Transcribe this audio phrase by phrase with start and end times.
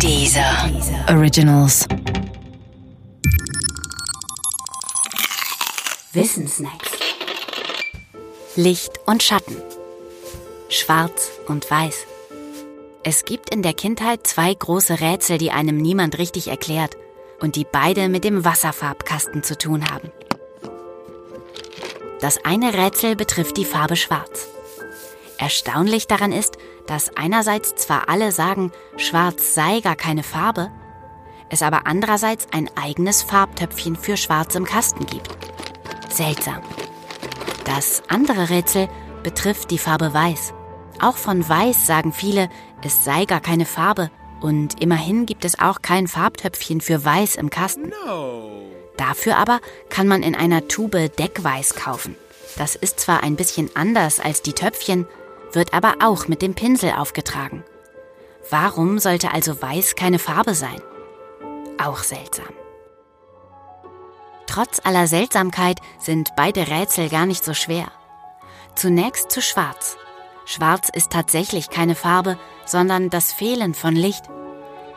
[0.00, 0.70] Dieser
[1.08, 1.86] Originals.
[6.12, 6.90] Wissensnacks.
[8.56, 9.56] Licht und Schatten.
[10.68, 12.06] Schwarz und Weiß.
[13.02, 16.96] Es gibt in der Kindheit zwei große Rätsel, die einem niemand richtig erklärt
[17.40, 20.10] und die beide mit dem Wasserfarbkasten zu tun haben.
[22.20, 24.48] Das eine Rätsel betrifft die Farbe Schwarz.
[25.38, 30.70] Erstaunlich daran ist, dass einerseits zwar alle sagen, Schwarz sei gar keine Farbe,
[31.50, 35.28] es aber andererseits ein eigenes Farbtöpfchen für Schwarz im Kasten gibt.
[36.08, 36.60] Seltsam.
[37.64, 38.88] Das andere Rätsel
[39.22, 40.52] betrifft die Farbe Weiß.
[41.00, 42.48] Auch von Weiß sagen viele,
[42.82, 47.50] es sei gar keine Farbe und immerhin gibt es auch kein Farbtöpfchen für Weiß im
[47.50, 47.92] Kasten.
[48.96, 52.16] Dafür aber kann man in einer Tube Deckweiß kaufen.
[52.56, 55.06] Das ist zwar ein bisschen anders als die Töpfchen,
[55.54, 57.64] wird aber auch mit dem Pinsel aufgetragen.
[58.50, 60.80] Warum sollte also Weiß keine Farbe sein?
[61.82, 62.52] Auch seltsam.
[64.46, 67.90] Trotz aller Seltsamkeit sind beide Rätsel gar nicht so schwer.
[68.74, 69.96] Zunächst zu Schwarz.
[70.44, 74.24] Schwarz ist tatsächlich keine Farbe, sondern das Fehlen von Licht.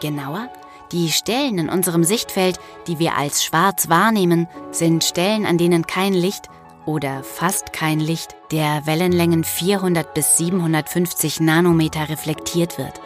[0.02, 0.50] Genauer,
[0.92, 6.14] die Stellen in unserem Sichtfeld, die wir als schwarz wahrnehmen, sind Stellen, an denen kein
[6.14, 6.50] Licht
[6.88, 13.02] oder fast kein Licht der Wellenlängen 400 bis 750 Nanometer reflektiert wird.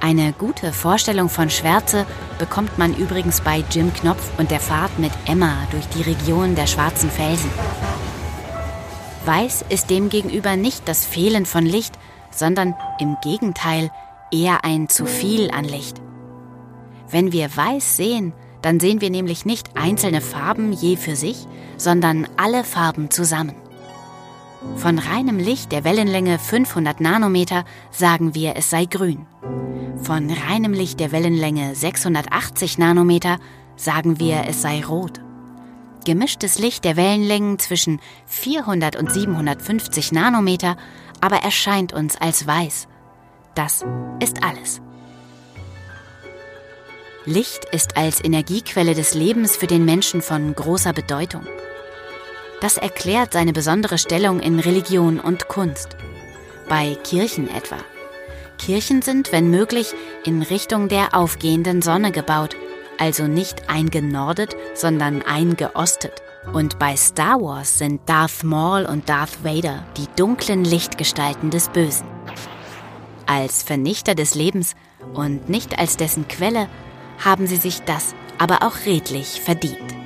[0.00, 2.06] Eine gute Vorstellung von Schwärze
[2.38, 6.66] bekommt man übrigens bei Jim Knopf und der Fahrt mit Emma durch die Region der
[6.66, 7.50] schwarzen Felsen.
[9.26, 11.98] Weiß ist demgegenüber nicht das Fehlen von Licht,
[12.30, 13.90] sondern im Gegenteil
[14.32, 16.00] eher ein zu viel an Licht.
[17.10, 22.26] Wenn wir Weiß sehen, dann sehen wir nämlich nicht einzelne Farben je für sich, sondern
[22.36, 23.54] alle Farben zusammen.
[24.76, 29.26] Von reinem Licht der Wellenlänge 500 Nanometer sagen wir, es sei grün.
[30.02, 33.38] Von reinem Licht der Wellenlänge 680 Nanometer
[33.76, 35.20] sagen wir, es sei rot.
[36.04, 40.76] Gemischtes Licht der Wellenlängen zwischen 400 und 750 Nanometer
[41.20, 42.88] aber erscheint uns als weiß.
[43.54, 43.84] Das
[44.20, 44.80] ist alles.
[47.28, 51.46] Licht ist als Energiequelle des Lebens für den Menschen von großer Bedeutung.
[52.62, 55.90] Das erklärt seine besondere Stellung in Religion und Kunst.
[56.70, 57.76] Bei Kirchen etwa.
[58.56, 59.92] Kirchen sind, wenn möglich,
[60.24, 62.56] in Richtung der aufgehenden Sonne gebaut,
[62.96, 66.22] also nicht eingenordet, sondern eingeostet.
[66.54, 72.06] Und bei Star Wars sind Darth Maul und Darth Vader die dunklen Lichtgestalten des Bösen.
[73.26, 74.74] Als Vernichter des Lebens
[75.12, 76.68] und nicht als dessen Quelle
[77.18, 79.97] haben sie sich das aber auch redlich verdient.